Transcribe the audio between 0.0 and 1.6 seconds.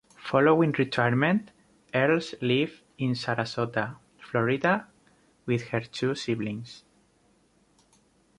Following retirement,